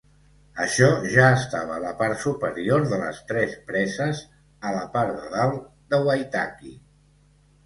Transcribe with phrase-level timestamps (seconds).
[0.63, 4.23] Això ja estava a la part superior de les tres preses
[4.71, 5.63] a la part de dalt
[5.95, 6.75] de Waitaki.